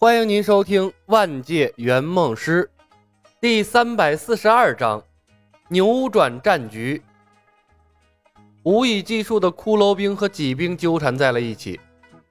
[0.00, 2.70] 欢迎您收听《万界圆梦师》
[3.40, 5.02] 第三百四十二章：
[5.66, 7.02] 扭转战局。
[8.62, 11.80] 无以计数的骷髅兵和戟兵纠缠在了一起，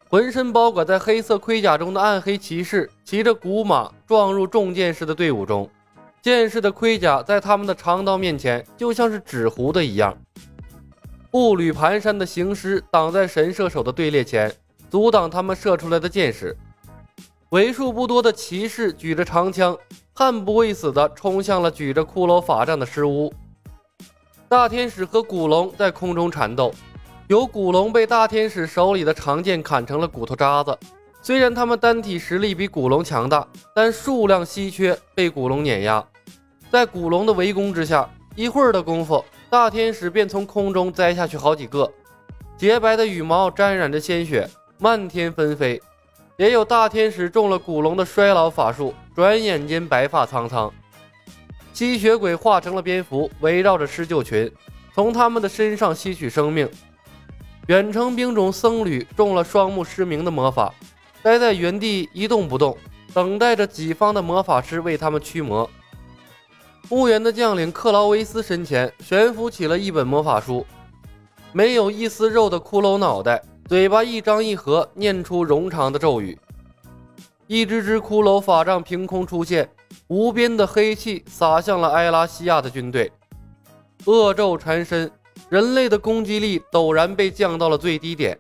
[0.07, 5.69] 浑身包裹在黑色盔甲中的暗黑骑士骑着古马撞入重剑士的队伍中，
[6.21, 10.17] 剑士的盔甲在他们的长刀面前就像是纸糊的一样。
[11.29, 14.49] 步履蹒跚的行尸挡在神射手的队列前，
[14.89, 16.55] 阻挡他们射出来的箭矢。
[17.51, 19.77] 为数不多的骑士举着长枪，
[20.13, 23.33] 悍不畏死地冲向了举着骷髅法杖的尸巫。
[24.49, 26.73] 大天使和古龙在空中缠斗，
[27.27, 30.77] 有古龙被大天使手里的长剑砍成了骨头渣子。
[31.21, 36.03] 虽然他们单体实力比古龙强大，但数量稀缺，被古龙碾压。
[36.69, 41.89] 在古龙的围攻之下，一会儿的功夫，大天使便从空中栽下去好几个，
[42.57, 45.81] 洁白的羽毛沾染着鲜血，漫天纷飞。
[46.37, 50.71] 也有大天使中了古龙的衰老法术，转眼间白发苍苍。
[51.73, 54.51] 吸血鬼化成了蝙蝠，围绕着施救群，
[54.93, 56.69] 从他们的身上吸取生命。
[57.65, 60.71] 远程兵种僧侣中了双目失明的魔法，
[61.23, 62.77] 待在原地一动不动，
[63.15, 65.67] 等待着己方的魔法师为他们驱魔。
[66.87, 70.63] 墓园的将领克劳维斯身前悬浮起了一本魔法书，
[71.51, 73.41] 没有一丝肉的骷髅脑袋。
[73.67, 76.39] 嘴巴一张一合，念出冗长的咒语。
[77.47, 79.69] 一只只骷髅法杖凭空出现，
[80.07, 83.11] 无边的黑气洒向了埃拉西亚的军队。
[84.05, 85.11] 恶咒缠身，
[85.49, 88.39] 人类的攻击力陡然被降到了最低点。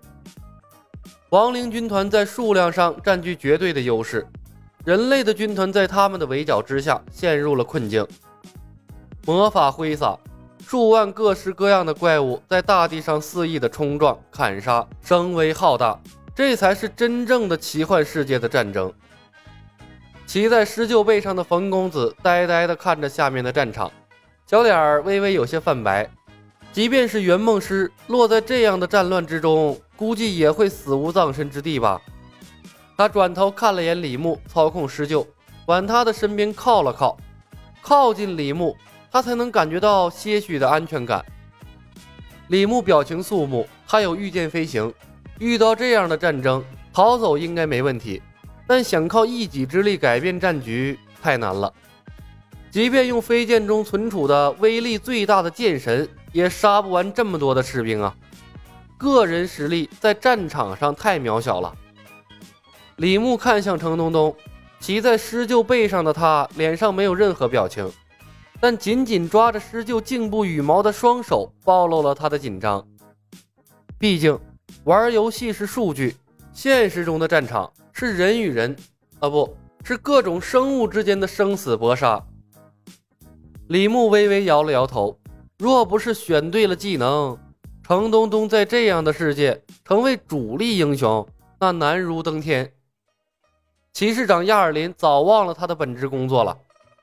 [1.31, 4.25] 亡灵军团在数量上占据绝对的优势，
[4.85, 8.07] 人类的军团在他们的围剿之下陷入了困境。
[9.25, 10.17] 魔法挥洒。
[10.69, 15.97] 数万各式各样的怪物在大地上肆意的冲撞、砍杀，声威浩大。
[16.35, 18.91] 这才是真正的奇幻世界的战争。
[20.25, 23.89] 骑在狮鹫背上的冯公子呆呆地看着下面的战场，
[24.45, 26.05] 小脸儿微微有些泛白。
[26.73, 32.01] 即便是圆梦师，落在这样的战乱之中，估计也会死无葬身之地吧。
[32.97, 35.25] 他转头看了眼李牧，操控狮鹫
[35.67, 37.17] 往他的身边靠了靠，
[37.81, 38.75] 靠近李牧。
[39.11, 41.23] 他才能感觉到些许的安全感。
[42.49, 44.93] 李牧表情肃穆，他有御剑飞行，
[45.39, 46.63] 遇到这样的战争，
[46.93, 48.21] 逃走应该没问题，
[48.65, 51.73] 但想靠一己之力改变战局太难了。
[52.69, 58.15] 即便用飞剑中存储的威力最大的剑神，也杀不完这么多的士兵啊！
[58.97, 61.73] 个人实力在战场上太渺小了。
[62.97, 64.35] 李牧看向程东东，
[64.79, 67.89] 骑在狮鹫背上的他，脸上没有任何表情。
[68.59, 72.85] 但紧紧抓着施救颈部羽毛的双手暴露了他的紧张。
[73.99, 74.39] 毕竟，
[74.83, 76.15] 玩游戏是数据，
[76.53, 78.75] 现实中的战场是人与人，
[79.19, 82.23] 啊，不是各种生物之间的生死搏杀。
[83.67, 85.19] 李牧微微摇了摇头，
[85.57, 87.37] 若不是选对了技能，
[87.83, 91.27] 程东东在这样的世界成为主力英雄，
[91.59, 92.73] 那难如登天。
[93.93, 96.57] 骑士长亚尔林早忘了他的本职工作了。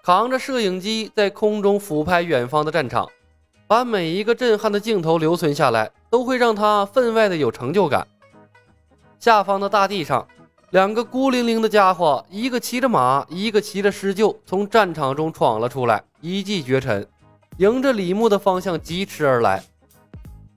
[0.04, 3.08] 扛着摄影机在空中俯拍远方的战场，
[3.66, 8.06] 把每一个震撼的镜头留存下来，都会让他分外的有成就感。
[9.18, 10.28] 下方的大地上，
[10.72, 17.06] 两个孤零零的家伙，一个骑着马，一个骑着狮鹫，从战场中闯了出来，一骑绝尘，
[17.56, 19.64] 迎着李牧的方向疾驰而来。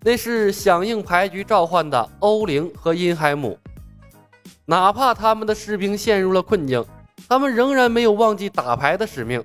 [0.01, 3.57] 那是响应牌局召唤的欧灵和阴海姆，
[4.65, 6.83] 哪怕他们的士兵陷入了困境。
[7.27, 9.43] 他们仍然没有忘记打牌的使命。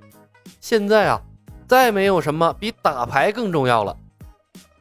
[0.60, 1.20] 现在啊，
[1.66, 3.96] 再没有什么比打牌更重要了。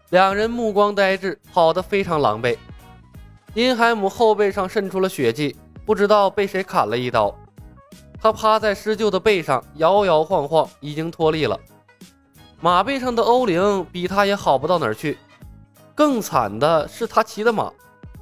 [0.10, 2.58] 两人目光呆滞，跑得非常狼狈。
[3.54, 7.34] 阴海姆后背上渗出了血迹，不知道被谁砍了一刀。
[8.22, 11.60] 他趴在施救的背上，摇摇晃晃，已经脱力了。
[12.60, 15.18] 马背上的欧灵比他也好不到哪儿去。
[15.96, 17.72] 更惨的是，他骑的马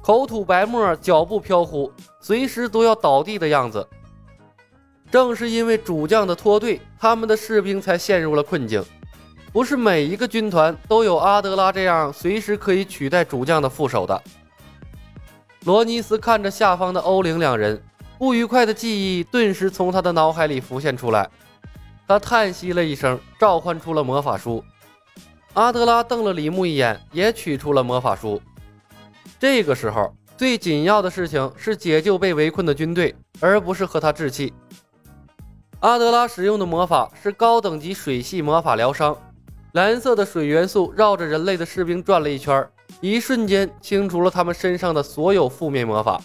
[0.00, 3.86] 口吐白沫，脚步飘忽，随时都要倒地的样子。
[5.10, 8.84] 正是因为主将的脱队，他们的士兵才陷入了困境。
[9.52, 14.22] 不是每一个军团都有阿德拉这样随时可以取代主将的副手的。
[15.64, 17.82] 罗尼斯看着下方的欧灵两人，
[18.16, 21.28] 不愉快的记忆顿时从他的脑海里浮现出来。
[22.06, 24.64] 他叹息了一声，召唤出了魔法书。
[25.54, 28.40] 阿德拉瞪了李牧一眼，也取出了魔法书。
[29.40, 34.52] 这个时候，最紧要的事情是解救被围困的军队，而不是和他置气。
[35.80, 39.16] 阿德拉使用的魔法是高等级水系魔法疗伤，
[39.72, 42.68] 蓝色的水元素绕着人类的士兵转了一圈，
[43.00, 46.20] 一瞬间清除了他们身上的所有负面魔法。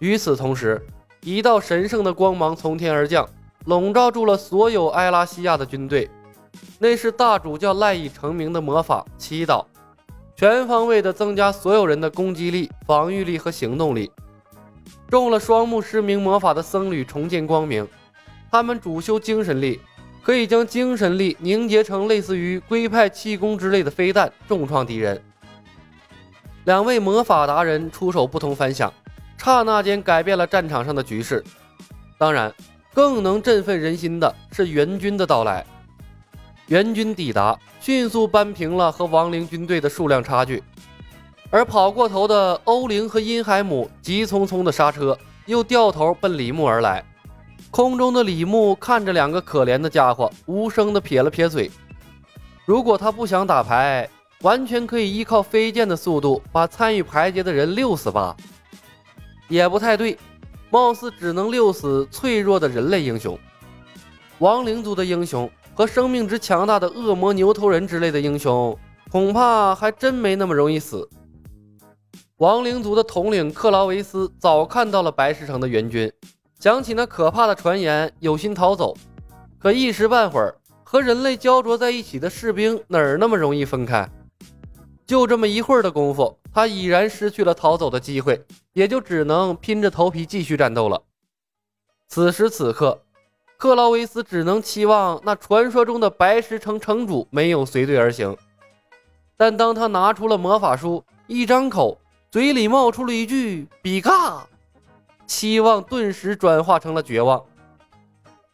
[0.00, 0.86] 与此同时，
[1.22, 3.26] 一道神圣的光芒从天而降，
[3.64, 6.10] 笼罩住了所有埃拉西亚的军队。
[6.78, 9.64] 那是大主教赖以成名的魔法祈祷，
[10.36, 14.12] 全方位的增加所有人的攻击力、防御力和行动力。
[15.08, 17.88] 中了双目失明魔法的僧侣重见光明，
[18.50, 19.80] 他们主修精神力，
[20.22, 25.22] 可以将精神力凝结成类似于龟派气功之类的飞弹，重创敌人。
[26.64, 28.92] 两位魔法达人出手不同凡响，
[29.36, 31.42] 刹那间改变了战场上的局势。
[32.18, 32.52] 当然，
[32.92, 35.64] 更能振奋人心的是援军的到来。
[36.66, 40.62] 援军抵达，迅速扳平了和亡灵军队的数量差距。
[41.50, 47.02] 而跑过头的欧灵和阴海姆急匆匆的刹车，又掉头奔李牧而来。
[47.70, 51.70] 空中的李牧看着两个可怜的家伙，无声的撇了撇嘴。
[52.64, 54.08] 如果他不想打牌，
[54.42, 58.36] 完全可以依靠飞剑的速度把参与排劫的人溜死吧？
[59.48, 60.18] 也不太对，
[60.70, 63.38] 貌似只能溜死脆弱的人类英雄。
[64.38, 65.50] 亡灵族的英雄。
[65.74, 68.76] 和生命之强大的恶魔牛头人之类的英雄，
[69.12, 71.08] 恐怕还真没那么容易死。
[72.38, 76.12] 亡灵族的统领克劳维斯早看到了白石城的援军，
[76.58, 78.96] 想起那可怕的传言，有心逃走。
[79.60, 84.08] 可一时半会儿和人类焦灼在一起的士兵哪儿那么容易分开？
[85.06, 91.00] 就这么一会儿的功夫，他已然失去了逃走的机会，也就只能拼着头皮继续战斗了。
[92.08, 93.00] 此时此刻。
[93.56, 98.36] 克劳维斯只能期望那传说中的白石城城主没有随队而行，
[99.36, 101.98] 但当他拿出了魔法书，一张口，
[102.30, 104.46] 嘴里冒出了一句“比嘎”，
[105.28, 107.40] 期望顿时转化成了绝望。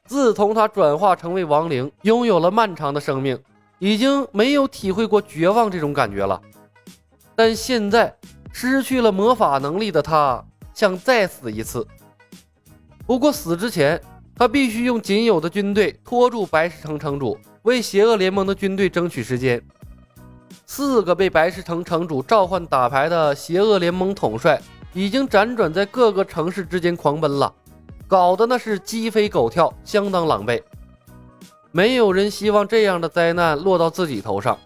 [0.05, 3.43] 自从他转化成为亡灵，拥有了漫长的生命，
[3.79, 6.39] 已经没有体会过绝望这种感觉了。
[7.35, 8.15] 但现在
[8.53, 10.45] 失去了魔法能力的他，
[10.75, 11.87] 想再死一次。
[13.07, 13.99] 不过死之前。
[14.37, 19.63] 他必须用仅有的军队拖住白石城城主，为邪恶联盟的军队争取时间。
[20.67, 24.61] 四个被白石城城主召唤打牌的邪恶联盟统帅，
[24.95, 27.53] 已经辗转在各个城市之间狂奔了，
[28.07, 30.63] 搞得那是鸡飞狗跳，相当狼狈。
[31.73, 34.57] 没有人希望这样的灾难落到自己头上。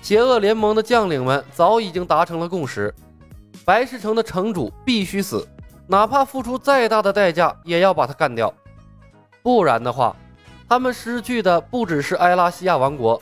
[0.00, 2.94] 邪恶联盟的将领们早已经达成了共识：
[3.64, 5.48] 白石城的城主必须死，
[5.88, 8.54] 哪怕付出再大的代价，也要把他干掉。
[9.42, 10.14] 不然的话，
[10.68, 13.20] 他们失去的不只是埃拉西亚王国，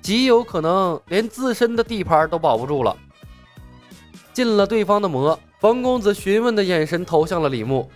[0.00, 2.96] 极有可能连自身的地盘都保不住了。
[4.32, 7.88] 进了对方的魔，冯公子询问的眼神投向了李牧：“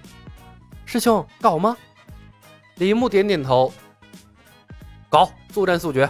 [0.86, 1.76] 师兄，搞吗？”
[2.78, 3.72] 李牧点点头
[5.10, 6.08] ：“搞，速战速决。”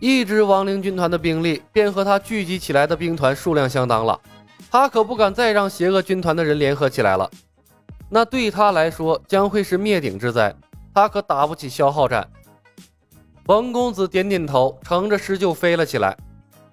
[0.00, 4.20] 一支亡灵军团的兵力便和他聚集起来的兵团数量相当了，
[4.68, 7.30] 他可不敢再让邪恶军团的人联合起来了。
[8.08, 10.52] 那对他来说将会是灭顶之灾，
[10.92, 12.28] 他可打不起消耗战。
[13.44, 16.16] 冯公子点点头，乘着狮鹫飞了起来。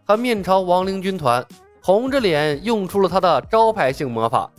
[0.08, 1.46] 他面朝亡灵军团，
[1.82, 4.50] 红着脸用出了他的招牌性魔法：“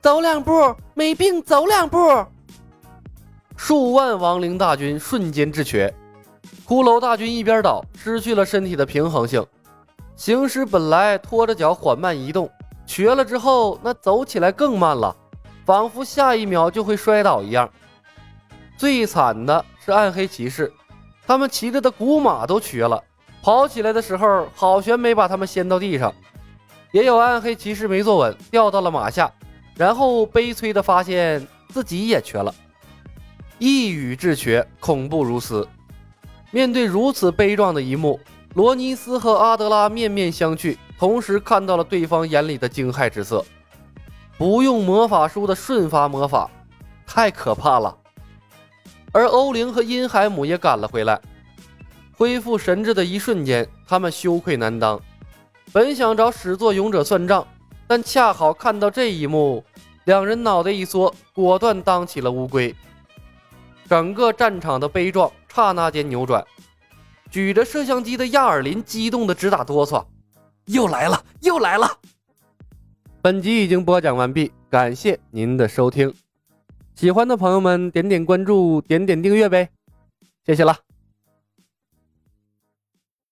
[0.00, 0.52] 走两步，
[0.94, 1.98] 没病；走两步。”
[3.56, 5.92] 数万亡灵大军瞬间智瘸，
[6.66, 9.44] 骷髅大军一边倒，失去了身体的平衡性，
[10.14, 12.48] 行尸本来拖着脚缓慢移动，
[12.86, 15.14] 瘸了之后，那走起来更慢了。
[15.66, 17.68] 仿佛下一秒就会摔倒一样。
[18.78, 20.72] 最惨的是暗黑骑士，
[21.26, 23.02] 他们骑着的古马都瘸了，
[23.42, 26.12] 跑起来的时候好悬没把他们掀到地上。
[26.92, 29.30] 也有暗黑骑士没坐稳，掉到了马下，
[29.76, 32.54] 然后悲催的发现自己也瘸了。
[33.58, 35.68] 一语致瘸，恐怖如斯。
[36.50, 38.18] 面对如此悲壮的一幕，
[38.54, 43.44] 罗尼斯和阿德拉面面相觑，同时看到了对方眼里的惊骇之色。
[44.38, 46.50] 不用魔法书的瞬发魔法，
[47.06, 47.94] 太可怕了。
[49.12, 51.20] 而欧灵和阴海姆也赶了回来，
[52.18, 55.00] 恢复神智的一瞬间，他们羞愧难当。
[55.72, 57.46] 本想找始作俑者算账，
[57.86, 59.64] 但恰好看到这一幕，
[60.04, 62.74] 两人脑袋一缩，果断当起了乌龟。
[63.88, 66.44] 整个战场的悲壮刹那间扭转，
[67.30, 70.04] 举着摄像机的亚尔林激动的直打哆嗦
[70.66, 71.88] ：“又来了，又来了！”
[73.22, 76.12] 本集已经播讲完毕，感谢您的收听。
[76.96, 79.68] 喜欢的朋友们点点关注，点点订阅呗，
[80.44, 80.87] 谢谢了。